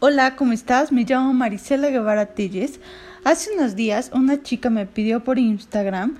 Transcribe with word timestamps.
Hola, 0.00 0.34
¿cómo 0.34 0.52
estás? 0.52 0.90
Me 0.90 1.04
llamo 1.04 1.32
Marisela 1.32 1.88
Guevara 1.88 2.26
Telles. 2.26 2.80
Hace 3.22 3.52
unos 3.54 3.76
días 3.76 4.10
una 4.12 4.42
chica 4.42 4.68
me 4.68 4.86
pidió 4.86 5.22
por 5.22 5.38
Instagram 5.38 6.18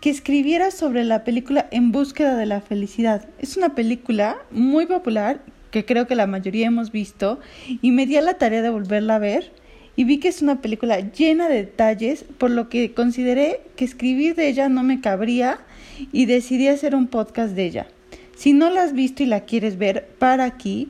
que 0.00 0.08
escribiera 0.08 0.70
sobre 0.70 1.04
la 1.04 1.22
película 1.22 1.68
En 1.70 1.92
búsqueda 1.92 2.34
de 2.34 2.46
la 2.46 2.62
felicidad. 2.62 3.28
Es 3.38 3.58
una 3.58 3.74
película 3.74 4.38
muy 4.50 4.86
popular 4.86 5.42
que 5.70 5.84
creo 5.84 6.06
que 6.06 6.16
la 6.16 6.26
mayoría 6.26 6.66
hemos 6.66 6.92
visto 6.92 7.38
y 7.68 7.90
me 7.90 8.06
di 8.06 8.16
a 8.16 8.22
la 8.22 8.34
tarea 8.34 8.62
de 8.62 8.70
volverla 8.70 9.16
a 9.16 9.20
ver 9.20 9.52
y 9.96 10.04
vi 10.04 10.18
que 10.18 10.28
es 10.28 10.40
una 10.40 10.62
película 10.62 10.98
llena 10.98 11.48
de 11.48 11.56
detalles, 11.56 12.24
por 12.38 12.50
lo 12.50 12.70
que 12.70 12.94
consideré 12.94 13.60
que 13.76 13.84
escribir 13.84 14.34
de 14.34 14.48
ella 14.48 14.70
no 14.70 14.82
me 14.82 15.02
cabría 15.02 15.58
y 16.10 16.24
decidí 16.24 16.68
hacer 16.68 16.94
un 16.94 17.06
podcast 17.06 17.54
de 17.54 17.66
ella. 17.66 17.86
Si 18.34 18.54
no 18.54 18.70
la 18.70 18.82
has 18.82 18.94
visto 18.94 19.22
y 19.22 19.26
la 19.26 19.40
quieres 19.40 19.76
ver, 19.78 20.08
para 20.18 20.44
aquí 20.44 20.88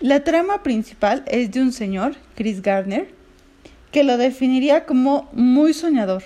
la 0.00 0.24
trama 0.24 0.62
principal 0.62 1.24
es 1.26 1.50
de 1.52 1.62
un 1.62 1.72
señor, 1.72 2.16
Chris 2.34 2.60
Gardner, 2.60 3.08
que 3.92 4.04
lo 4.04 4.18
definiría 4.18 4.84
como 4.84 5.28
muy 5.32 5.72
soñador. 5.72 6.24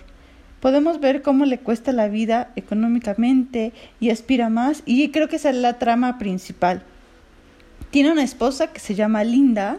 Podemos 0.60 1.00
ver 1.00 1.22
cómo 1.22 1.44
le 1.44 1.58
cuesta 1.58 1.92
la 1.92 2.08
vida 2.08 2.50
económicamente 2.56 3.72
y 4.00 4.10
aspira 4.10 4.48
más, 4.48 4.82
y 4.86 5.08
creo 5.10 5.28
que 5.28 5.36
esa 5.36 5.50
es 5.50 5.56
la 5.56 5.78
trama 5.78 6.18
principal. 6.18 6.82
Tiene 7.90 8.12
una 8.12 8.24
esposa 8.24 8.72
que 8.72 8.80
se 8.80 8.94
llama 8.94 9.24
Linda, 9.24 9.78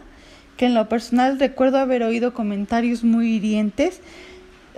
que 0.58 0.66
en 0.68 0.74
lo 0.74 0.88
personal 0.90 1.40
recuerdo 1.40 1.78
haber 1.78 2.04
oído 2.04 2.34
comentarios 2.34 3.04
muy 3.04 3.36
hirientes, 3.36 4.00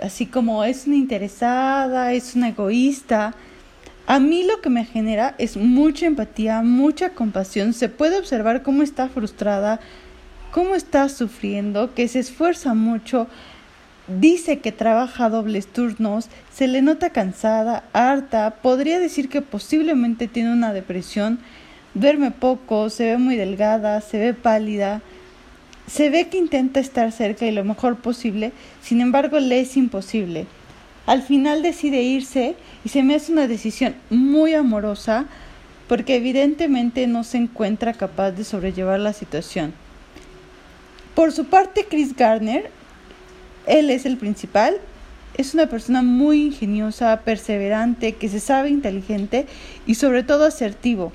así 0.02 0.26
como 0.26 0.64
es 0.64 0.86
una 0.86 0.96
interesada, 0.96 2.12
es 2.12 2.34
una 2.34 2.48
egoísta, 2.48 3.34
a 4.06 4.20
mí 4.20 4.44
lo 4.44 4.60
que 4.60 4.70
me 4.70 4.84
genera 4.84 5.34
es 5.38 5.56
mucha 5.56 6.06
empatía, 6.06 6.62
mucha 6.62 7.10
compasión. 7.10 7.72
Se 7.72 7.88
puede 7.88 8.18
observar 8.18 8.62
cómo 8.62 8.82
está 8.82 9.08
frustrada, 9.08 9.80
cómo 10.50 10.74
está 10.74 11.08
sufriendo, 11.08 11.94
que 11.94 12.06
se 12.08 12.20
esfuerza 12.20 12.74
mucho, 12.74 13.26
dice 14.06 14.58
que 14.58 14.72
trabaja 14.72 15.30
dobles 15.30 15.66
turnos, 15.66 16.28
se 16.52 16.68
le 16.68 16.82
nota 16.82 17.10
cansada, 17.10 17.84
harta, 17.92 18.56
podría 18.62 18.98
decir 18.98 19.28
que 19.28 19.40
posiblemente 19.40 20.28
tiene 20.28 20.52
una 20.52 20.72
depresión, 20.72 21.38
duerme 21.94 22.30
poco, 22.30 22.90
se 22.90 23.04
ve 23.04 23.18
muy 23.18 23.36
delgada, 23.36 24.00
se 24.02 24.18
ve 24.18 24.34
pálida, 24.34 25.00
se 25.86 26.10
ve 26.10 26.28
que 26.28 26.38
intenta 26.38 26.80
estar 26.80 27.10
cerca 27.10 27.46
y 27.46 27.52
lo 27.52 27.64
mejor 27.64 27.96
posible, 27.96 28.52
sin 28.82 29.00
embargo 29.00 29.40
le 29.40 29.60
es 29.60 29.76
imposible. 29.76 30.46
Al 31.06 31.22
final 31.22 31.62
decide 31.62 32.02
irse 32.02 32.54
y 32.84 32.88
se 32.88 33.02
me 33.02 33.14
hace 33.14 33.32
una 33.32 33.46
decisión 33.46 33.94
muy 34.08 34.54
amorosa 34.54 35.26
porque 35.88 36.16
evidentemente 36.16 37.06
no 37.06 37.24
se 37.24 37.38
encuentra 37.38 37.92
capaz 37.92 38.32
de 38.32 38.44
sobrellevar 38.44 39.00
la 39.00 39.12
situación. 39.12 39.74
Por 41.14 41.32
su 41.32 41.44
parte, 41.44 41.86
Chris 41.88 42.16
Garner, 42.16 42.70
él 43.66 43.90
es 43.90 44.06
el 44.06 44.16
principal, 44.16 44.76
es 45.36 45.52
una 45.52 45.66
persona 45.68 46.02
muy 46.02 46.46
ingeniosa, 46.46 47.20
perseverante, 47.20 48.14
que 48.14 48.28
se 48.28 48.40
sabe 48.40 48.70
inteligente 48.70 49.46
y 49.86 49.96
sobre 49.96 50.22
todo 50.22 50.46
asertivo. 50.46 51.12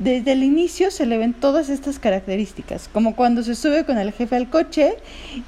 Desde 0.00 0.32
el 0.32 0.42
inicio 0.42 0.90
se 0.90 1.06
le 1.06 1.18
ven 1.18 1.34
todas 1.34 1.68
estas 1.68 1.98
características, 1.98 2.88
como 2.92 3.14
cuando 3.14 3.42
se 3.42 3.54
sube 3.54 3.84
con 3.84 3.98
el 3.98 4.12
jefe 4.12 4.34
al 4.34 4.48
coche 4.48 4.96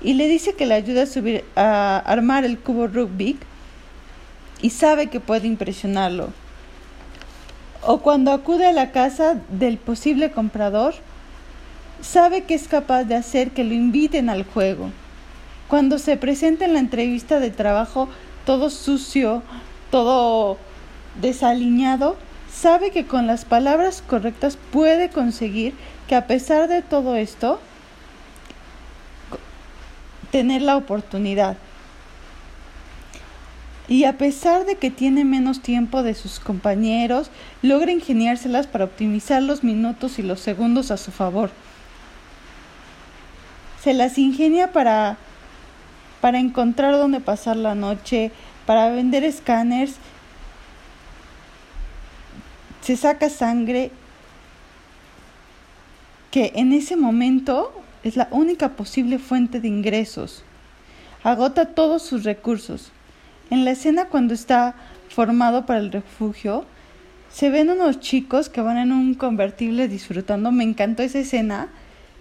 y 0.03 0.15
le 0.15 0.29
dice 0.29 0.53
que 0.55 0.67
le 0.67 0.75
ayuda 0.75 1.05
a 1.05 1.07
subir 1.07 1.43
a 1.57 1.99
armar 1.99 2.45
el 2.45 2.59
cubo 2.59 2.87
Rubik 2.87 3.39
y 4.63 4.71
sabe 4.71 5.09
que 5.09 5.21
puede 5.21 5.49
impresionarlo. 5.49 6.31
O 7.83 7.99
cuando 7.99 8.33
acude 8.33 8.67
a 8.67 8.73
la 8.73 8.93
casa 8.93 9.35
del 9.51 9.77
posible 9.77 10.31
comprador, 10.31 10.95
sabe 12.01 12.45
que 12.45 12.55
es 12.55 12.69
capaz 12.69 13.05
de 13.05 13.17
hacer 13.17 13.51
que 13.51 13.65
lo 13.65 13.75
inviten 13.75 14.31
al 14.31 14.45
juego. 14.45 14.91
Cuando 15.69 15.99
se 15.99 16.17
presenta 16.17 16.65
en 16.65 16.75
la 16.75 16.79
entrevista 16.79 17.41
de 17.41 17.51
trabajo 17.51 18.09
todo 18.47 18.71
sucio, 18.71 19.43
todo 19.91 20.59
desaliñado, 21.21 22.17
sabe 22.53 22.91
que 22.91 23.07
con 23.07 23.27
las 23.27 23.45
palabras 23.45 24.03
correctas 24.07 24.57
puede 24.71 25.09
conseguir 25.09 25.75
que 26.07 26.15
a 26.15 26.27
pesar 26.27 26.69
de 26.69 26.83
todo 26.83 27.17
esto, 27.17 27.59
tener 30.31 30.63
la 30.63 30.77
oportunidad. 30.77 31.57
Y 33.93 34.05
a 34.05 34.17
pesar 34.17 34.65
de 34.65 34.77
que 34.77 34.91
tiene 34.91 35.23
menos 35.27 35.61
tiempo 35.61 36.03
de 36.03 36.15
sus 36.15 36.41
compañeros, 36.41 37.31
logra 37.61 37.93
ingeniárselas 37.93 38.67
para 38.67 38.87
optimizar 38.87 39.43
los 39.43 39.65
minutos 39.65 40.19
y 40.19 40.23
los 40.23 40.41
segundos 40.41 40.91
a 40.91 40.97
su 40.97 41.11
favor. 41.11 41.51
Se 43.85 43.93
las 43.93 44.17
ingenia 44.17 44.73
para, 44.73 45.19
para 46.23 46.39
encontrar 46.39 46.95
dónde 46.95 47.21
pasar 47.21 47.57
la 47.59 47.75
noche, 47.75 48.33
para 48.65 48.89
vender 48.89 49.25
escáneres, 49.25 49.97
se 52.81 52.97
saca 52.97 53.29
sangre 53.29 53.91
que 56.31 56.53
en 56.55 56.73
ese 56.73 56.97
momento 56.97 57.79
es 58.05 58.17
la 58.17 58.29
única 58.31 58.71
posible 58.71 59.19
fuente 59.19 59.61
de 59.61 59.69
ingresos. 59.69 60.45
Agota 61.23 61.75
todos 61.75 62.03
sus 62.03 62.25
recursos. 62.25 62.91
En 63.53 63.67
la 63.67 63.73
escena 63.73 64.07
cuando 64.07 64.33
está 64.33 64.75
formado 65.11 65.67
para 65.67 65.79
el 65.79 65.93
refugio, 65.93 66.65
se 67.31 67.51
ven 67.51 67.69
unos 67.69 68.01
chicos 68.01 68.49
que 68.49 68.63
van 68.63 68.79
en 68.79 68.93
un 68.93 69.13
convertible 69.13 69.89
disfrutando. 69.89 70.51
Me 70.53 70.65
encantó 70.65 71.03
esa 71.03 71.19
escena 71.19 71.69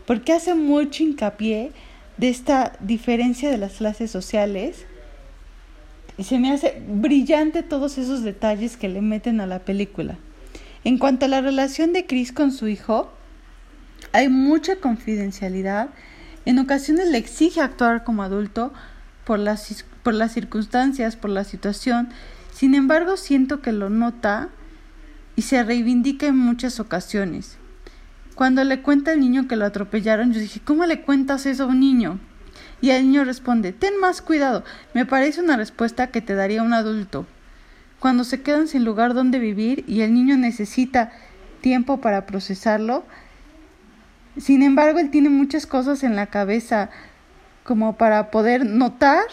porque 0.05 0.33
hace 0.33 0.55
mucho 0.55 1.03
hincapié 1.03 1.71
de 2.17 2.27
esta 2.27 2.73
diferencia 2.81 3.49
de 3.49 3.57
las 3.57 3.75
clases 3.75 4.11
sociales. 4.11 4.85
Y 6.17 6.25
se 6.25 6.37
me 6.37 6.51
hace 6.51 6.83
brillante 6.85 7.63
todos 7.63 7.97
esos 7.97 8.23
detalles 8.23 8.75
que 8.75 8.89
le 8.89 8.99
meten 8.99 9.39
a 9.39 9.47
la 9.47 9.59
película. 9.59 10.17
En 10.83 10.97
cuanto 10.97 11.27
a 11.27 11.29
la 11.29 11.39
relación 11.39 11.93
de 11.93 12.05
Chris 12.07 12.33
con 12.33 12.51
su 12.51 12.67
hijo, 12.67 13.09
hay 14.11 14.27
mucha 14.27 14.81
confidencialidad. 14.81 15.91
En 16.43 16.59
ocasiones 16.59 17.07
le 17.07 17.19
exige 17.19 17.61
actuar 17.61 18.03
como 18.03 18.21
adulto 18.21 18.73
por 19.25 19.39
las 19.39 19.85
por 20.03 20.13
las 20.13 20.33
circunstancias, 20.33 21.15
por 21.15 21.29
la 21.29 21.43
situación. 21.43 22.09
Sin 22.51 22.75
embargo, 22.75 23.17
siento 23.17 23.61
que 23.61 23.71
lo 23.71 23.89
nota 23.89 24.49
y 25.35 25.43
se 25.43 25.63
reivindica 25.63 26.27
en 26.27 26.37
muchas 26.37 26.79
ocasiones. 26.79 27.57
Cuando 28.35 28.63
le 28.63 28.81
cuenta 28.81 29.11
al 29.11 29.19
niño 29.19 29.47
que 29.47 29.55
lo 29.55 29.65
atropellaron, 29.65 30.33
yo 30.33 30.39
dije, 30.39 30.61
¿cómo 30.63 30.85
le 30.85 31.01
cuentas 31.01 31.45
eso 31.45 31.63
a 31.63 31.67
un 31.67 31.79
niño? 31.79 32.19
Y 32.81 32.89
el 32.89 33.03
niño 33.03 33.23
responde, 33.23 33.71
ten 33.71 33.99
más 33.99 34.21
cuidado. 34.21 34.63
Me 34.93 35.05
parece 35.05 35.41
una 35.41 35.57
respuesta 35.57 36.07
que 36.07 36.21
te 36.21 36.33
daría 36.33 36.63
un 36.63 36.73
adulto. 36.73 37.27
Cuando 37.99 38.23
se 38.23 38.41
quedan 38.41 38.67
sin 38.67 38.83
lugar 38.83 39.13
donde 39.13 39.37
vivir 39.37 39.83
y 39.87 40.01
el 40.01 40.13
niño 40.13 40.37
necesita 40.37 41.11
tiempo 41.61 42.01
para 42.01 42.25
procesarlo, 42.25 43.05
sin 44.37 44.63
embargo, 44.63 44.99
él 44.99 45.11
tiene 45.11 45.29
muchas 45.29 45.67
cosas 45.67 46.03
en 46.03 46.15
la 46.15 46.27
cabeza 46.27 46.89
como 47.63 47.97
para 47.97 48.31
poder 48.31 48.65
notar 48.65 49.23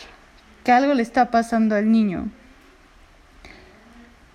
que 0.64 0.72
algo 0.72 0.94
le 0.94 1.02
está 1.02 1.30
pasando 1.30 1.74
al 1.74 1.90
niño. 1.90 2.30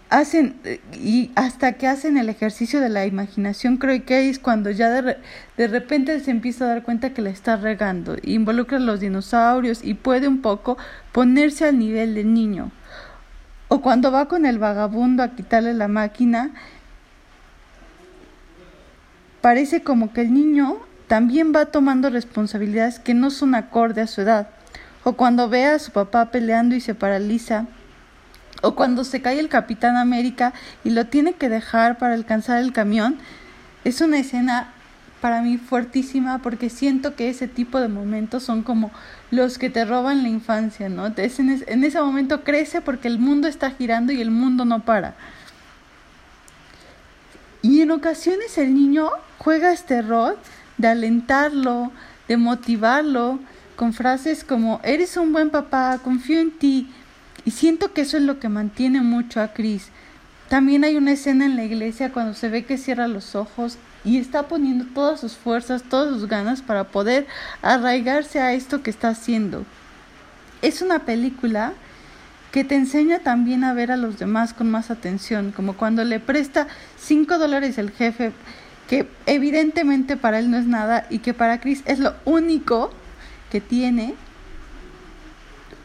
Hacen, 0.09 0.55
y 0.93 1.31
hasta 1.35 1.73
que 1.73 1.87
hacen 1.87 2.17
el 2.17 2.29
ejercicio 2.29 2.79
de 2.79 2.89
la 2.89 3.05
imaginación, 3.05 3.77
creo 3.77 4.05
que 4.05 4.29
es 4.29 4.37
cuando 4.37 4.69
ya 4.69 4.89
de, 4.89 5.17
de 5.57 5.67
repente 5.67 6.19
se 6.19 6.29
empieza 6.29 6.65
a 6.65 6.67
dar 6.67 6.83
cuenta 6.83 7.13
que 7.13 7.23
le 7.23 7.31
está 7.31 7.55
regando. 7.55 8.17
Involucra 8.21 8.77
a 8.77 8.81
los 8.81 8.99
dinosaurios 8.99 9.83
y 9.83 9.95
puede 9.95 10.27
un 10.27 10.41
poco 10.41 10.77
ponerse 11.11 11.65
al 11.65 11.79
nivel 11.79 12.13
del 12.13 12.33
niño. 12.33 12.71
O 13.69 13.81
cuando 13.81 14.11
va 14.11 14.27
con 14.27 14.45
el 14.45 14.59
vagabundo 14.59 15.23
a 15.23 15.29
quitarle 15.29 15.73
la 15.73 15.87
máquina, 15.87 16.51
parece 19.41 19.81
como 19.81 20.13
que 20.13 20.21
el 20.21 20.33
niño 20.33 20.77
también 21.13 21.53
va 21.55 21.67
tomando 21.67 22.09
responsabilidades 22.09 22.97
que 22.97 23.13
no 23.13 23.29
son 23.29 23.53
acorde 23.53 24.01
a 24.01 24.07
su 24.07 24.21
edad 24.21 24.47
o 25.03 25.13
cuando 25.13 25.47
ve 25.47 25.65
a 25.65 25.77
su 25.77 25.91
papá 25.91 26.31
peleando 26.31 26.73
y 26.73 26.81
se 26.81 26.95
paraliza, 26.95 27.67
o 28.63 28.73
cuando 28.73 29.03
se 29.03 29.21
cae 29.21 29.39
el 29.39 29.47
Capitán 29.47 29.95
América 29.95 30.53
y 30.83 30.89
lo 30.89 31.05
tiene 31.05 31.33
que 31.33 31.49
dejar 31.49 31.99
para 31.99 32.15
alcanzar 32.15 32.63
el 32.63 32.73
camión, 32.73 33.19
es 33.83 34.01
una 34.01 34.17
escena 34.17 34.73
para 35.21 35.43
mí 35.43 35.59
fuertísima 35.59 36.39
porque 36.39 36.71
siento 36.71 37.13
que 37.15 37.29
ese 37.29 37.47
tipo 37.47 37.79
de 37.79 37.89
momentos 37.89 38.41
son 38.41 38.63
como 38.63 38.89
los 39.29 39.59
que 39.59 39.69
te 39.69 39.85
roban 39.85 40.23
la 40.23 40.29
infancia, 40.29 40.89
¿no? 40.89 41.13
En 41.15 41.83
ese 41.83 42.01
momento 42.01 42.43
crece 42.43 42.81
porque 42.81 43.07
el 43.07 43.19
mundo 43.19 43.47
está 43.47 43.69
girando 43.69 44.13
y 44.13 44.19
el 44.19 44.31
mundo 44.31 44.65
no 44.65 44.79
para. 44.79 45.13
Y 47.61 47.81
en 47.81 47.91
ocasiones 47.91 48.57
el 48.57 48.73
niño 48.73 49.11
juega 49.37 49.71
este 49.71 50.01
rol 50.01 50.37
de 50.77 50.87
alentarlo, 50.87 51.91
de 52.27 52.37
motivarlo, 52.37 53.39
con 53.75 53.93
frases 53.93 54.43
como 54.43 54.79
eres 54.83 55.17
un 55.17 55.33
buen 55.33 55.49
papá, 55.49 55.99
confío 56.03 56.39
en 56.39 56.51
ti. 56.51 56.89
Y 57.45 57.51
siento 57.51 57.93
que 57.93 58.01
eso 58.01 58.17
es 58.17 58.23
lo 58.23 58.39
que 58.39 58.49
mantiene 58.49 59.01
mucho 59.01 59.41
a 59.41 59.49
Chris. 59.49 59.89
También 60.49 60.83
hay 60.83 60.95
una 60.97 61.11
escena 61.11 61.45
en 61.45 61.55
la 61.55 61.63
iglesia 61.63 62.11
cuando 62.11 62.33
se 62.33 62.49
ve 62.49 62.63
que 62.63 62.77
cierra 62.77 63.07
los 63.07 63.35
ojos 63.35 63.77
y 64.05 64.17
está 64.17 64.47
poniendo 64.47 64.85
todas 64.93 65.19
sus 65.19 65.33
fuerzas, 65.33 65.83
todas 65.83 66.13
sus 66.13 66.27
ganas 66.27 66.61
para 66.61 66.85
poder 66.85 67.25
arraigarse 67.61 68.39
a 68.39 68.53
esto 68.53 68.83
que 68.83 68.89
está 68.89 69.09
haciendo. 69.09 69.65
Es 70.61 70.81
una 70.81 70.99
película 70.99 71.73
que 72.51 72.63
te 72.63 72.75
enseña 72.75 73.19
también 73.19 73.63
a 73.63 73.73
ver 73.73 73.91
a 73.91 73.97
los 73.97 74.19
demás 74.19 74.53
con 74.53 74.69
más 74.69 74.91
atención, 74.91 75.51
como 75.51 75.75
cuando 75.75 76.03
le 76.03 76.19
presta 76.19 76.67
cinco 76.99 77.39
dólares 77.39 77.79
el 77.79 77.89
jefe, 77.89 78.31
que 78.87 79.07
evidentemente 79.25 80.17
para 80.17 80.39
él 80.39 80.51
no 80.51 80.57
es 80.57 80.65
nada 80.65 81.07
y 81.09 81.19
que 81.19 81.33
para 81.33 81.59
Chris 81.59 81.83
es 81.85 81.99
lo 81.99 82.15
único 82.25 82.91
que 83.51 83.61
tiene. 83.61 84.15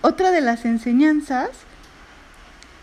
Otra 0.00 0.30
de 0.30 0.40
las 0.40 0.64
enseñanzas 0.64 1.50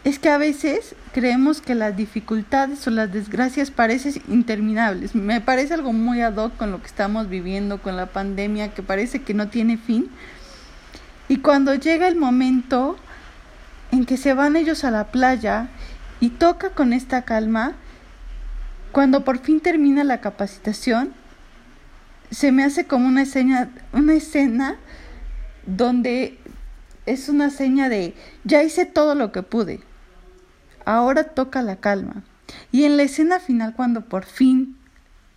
es 0.04 0.20
que 0.20 0.30
a 0.30 0.38
veces 0.38 0.96
creemos 1.14 1.62
que 1.62 1.74
las 1.74 1.98
dificultades 1.98 2.86
o 2.88 2.92
las 2.92 3.12
desgracias 3.12 3.72
parecen 3.72 4.22
interminables. 4.28 5.16
Me 5.16 5.42
parece 5.42 5.74
algo 5.74 5.94
muy 5.94 6.22
ad 6.22 6.36
hoc 6.38 6.56
con 6.58 6.72
lo 6.72 6.80
que 6.80 6.88
estamos 6.88 7.28
viviendo, 7.28 7.82
con 7.82 7.98
la 7.98 8.06
pandemia, 8.06 8.74
que 8.74 8.84
parece 8.84 9.24
que 9.24 9.34
no 9.34 9.48
tiene 9.48 9.78
fin. 9.78 10.10
Y 11.28 11.38
cuando 11.38 11.74
llega 11.74 12.08
el 12.08 12.16
momento 12.16 12.98
en 13.92 14.06
que 14.06 14.18
se 14.18 14.36
van 14.36 14.56
ellos 14.56 14.84
a 14.84 14.92
la 14.92 15.06
playa 15.06 15.70
y 16.20 16.30
toca 16.30 16.70
con 16.70 16.94
esta 16.94 17.24
calma, 17.24 17.74
cuando 18.96 19.26
por 19.26 19.40
fin 19.40 19.60
termina 19.60 20.06
la 20.06 20.22
capacitación, 20.22 21.12
se 22.32 22.54
me 22.54 22.64
hace 22.64 22.88
como 22.88 23.10
una 23.10 23.24
escena, 23.24 23.70
una 23.92 24.14
escena 24.14 24.78
donde 25.66 26.40
es 27.06 27.28
una 27.28 27.50
seña 27.50 27.90
de 27.90 28.16
ya 28.46 28.64
hice 28.64 28.86
todo 28.86 29.14
lo 29.14 29.34
que 29.34 29.44
pude. 29.44 29.82
Ahora 30.86 31.26
toca 31.26 31.62
la 31.62 31.76
calma. 31.76 32.24
Y 32.72 32.86
en 32.86 32.96
la 32.96 33.04
escena 33.04 33.42
final, 33.42 33.74
cuando 33.76 34.00
por 34.00 34.24
fin 34.24 34.78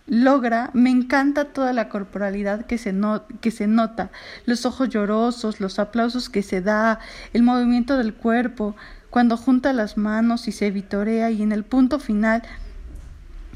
logra, 0.07 0.69
me 0.71 0.89
encanta 0.89 1.43
toda 1.43 1.73
la 1.73 1.89
corporalidad 1.89 2.65
que 2.65 2.77
se, 2.77 2.95
que 3.41 3.51
se 3.51 3.67
nota, 3.67 4.09
los 4.45 4.65
ojos 4.65 4.87
llorosos, 4.87 5.59
los 5.59 5.79
aplausos 5.79 6.29
que 6.29 6.43
se 6.43 6.61
da, 6.61 6.99
el 7.33 7.43
movimiento 7.43 7.97
del 7.97 8.13
cuerpo, 8.13 8.77
cuando 9.09 9.35
junta 9.35 9.73
las 9.73 9.97
manos 9.97 10.47
y 10.47 10.53
se 10.53 10.71
vitorea 10.71 11.29
y 11.29 11.41
en 11.41 11.51
el 11.51 11.65
punto 11.65 11.99
final, 11.99 12.43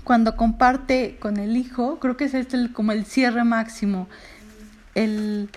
cuando 0.04 0.36
comparte 0.36 1.18
con 1.20 1.38
el 1.38 1.58
hijo, 1.58 2.00
creo 2.00 2.18
que 2.18 2.26
es 2.26 2.34
este 2.34 2.72
como 2.74 2.92
el 2.92 3.06
cierre 3.06 3.44
máximo, 3.44 4.08
el, 4.96 5.50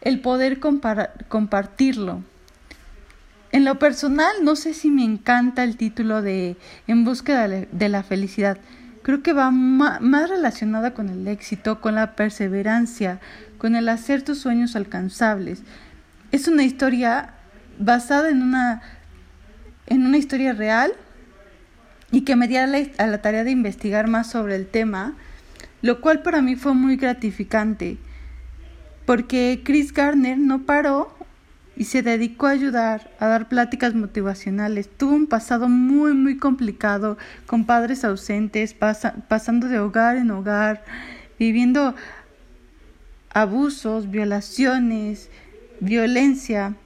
el 0.00 0.20
poder 0.20 0.60
compartirlo. 1.28 2.22
En 3.52 3.64
lo 3.64 3.78
personal, 3.78 4.32
no 4.42 4.56
sé 4.56 4.72
si 4.72 4.90
me 4.90 5.04
encanta 5.04 5.62
el 5.62 5.76
título 5.76 6.22
de 6.22 6.56
En 6.86 7.04
búsqueda 7.04 7.46
de 7.48 7.88
la 7.88 8.02
felicidad 8.02 8.58
creo 9.02 9.22
que 9.22 9.32
va 9.32 9.50
más 9.50 10.30
relacionada 10.30 10.94
con 10.94 11.08
el 11.08 11.28
éxito, 11.28 11.80
con 11.80 11.96
la 11.96 12.14
perseverancia, 12.14 13.20
con 13.58 13.74
el 13.74 13.88
hacer 13.88 14.22
tus 14.22 14.38
sueños 14.38 14.76
alcanzables. 14.76 15.62
Es 16.30 16.48
una 16.48 16.64
historia 16.64 17.34
basada 17.78 18.30
en 18.30 18.42
una, 18.42 18.82
en 19.86 20.06
una 20.06 20.18
historia 20.18 20.52
real 20.52 20.92
y 22.12 22.20
que 22.20 22.36
me 22.36 22.46
dio 22.46 22.60
a 22.60 23.06
la 23.06 23.22
tarea 23.22 23.42
de 23.42 23.50
investigar 23.50 24.06
más 24.06 24.30
sobre 24.30 24.54
el 24.54 24.66
tema, 24.66 25.14
lo 25.80 26.00
cual 26.00 26.22
para 26.22 26.42
mí 26.42 26.54
fue 26.54 26.74
muy 26.74 26.96
gratificante, 26.96 27.96
porque 29.06 29.62
Chris 29.64 29.92
Garner 29.92 30.38
no 30.38 30.62
paró 30.62 31.16
y 31.74 31.84
se 31.84 32.02
dedicó 32.02 32.46
a 32.46 32.50
ayudar, 32.50 33.10
a 33.18 33.26
dar 33.26 33.48
pláticas 33.48 33.94
motivacionales. 33.94 34.88
Tuvo 34.88 35.14
un 35.14 35.26
pasado 35.26 35.68
muy, 35.68 36.12
muy 36.12 36.36
complicado, 36.36 37.16
con 37.46 37.64
padres 37.64 38.04
ausentes, 38.04 38.74
pasando 38.74 39.68
de 39.68 39.78
hogar 39.78 40.16
en 40.16 40.30
hogar, 40.30 40.84
viviendo 41.38 41.94
abusos, 43.32 44.10
violaciones, 44.10 45.30
violencia. 45.80 46.76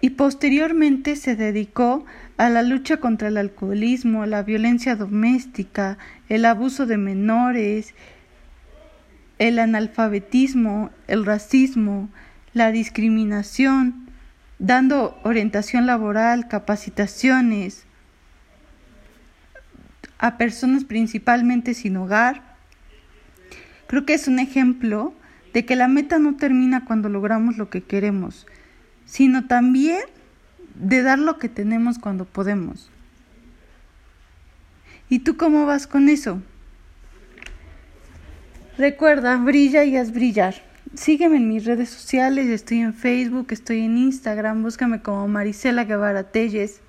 Y 0.00 0.10
posteriormente 0.10 1.14
se 1.16 1.36
dedicó 1.36 2.06
a 2.36 2.50
la 2.50 2.62
lucha 2.62 2.98
contra 2.98 3.28
el 3.28 3.36
alcoholismo, 3.38 4.26
la 4.26 4.42
violencia 4.42 4.96
doméstica, 4.96 5.98
el 6.28 6.44
abuso 6.44 6.86
de 6.86 6.98
menores, 6.98 7.94
el 9.38 9.58
analfabetismo, 9.58 10.90
el 11.08 11.24
racismo, 11.24 12.10
la 12.52 12.72
discriminación, 12.72 14.08
dando 14.58 15.18
orientación 15.22 15.86
laboral, 15.86 16.48
capacitaciones 16.48 17.84
a 20.18 20.38
personas 20.38 20.84
principalmente 20.84 21.74
sin 21.74 21.96
hogar. 21.96 22.42
Creo 23.86 24.06
que 24.06 24.14
es 24.14 24.28
un 24.28 24.38
ejemplo 24.38 25.14
de 25.52 25.64
que 25.64 25.76
la 25.76 25.88
meta 25.88 26.18
no 26.18 26.36
termina 26.36 26.84
cuando 26.84 27.08
logramos 27.08 27.56
lo 27.56 27.70
que 27.70 27.82
queremos, 27.82 28.46
sino 29.04 29.46
también 29.46 30.00
de 30.78 31.02
dar 31.02 31.18
lo 31.18 31.38
que 31.38 31.48
tenemos 31.48 31.98
cuando 31.98 32.24
podemos. 32.24 32.90
¿Y 35.08 35.20
tú 35.20 35.36
cómo 35.36 35.66
vas 35.66 35.86
con 35.86 36.08
eso? 36.08 36.42
Recuerda, 38.76 39.36
brilla 39.36 39.84
y 39.84 39.96
haz 39.96 40.12
brillar. 40.12 40.54
Sígueme 40.94 41.36
en 41.36 41.48
mis 41.48 41.64
redes 41.64 41.88
sociales, 41.88 42.48
estoy 42.48 42.80
en 42.80 42.94
Facebook, 42.94 43.48
estoy 43.50 43.80
en 43.80 43.98
Instagram, 43.98 44.62
búscame 44.62 45.02
como 45.02 45.28
Marisela 45.28 45.84
Guevara 45.84 46.24
Telles. 46.24 46.80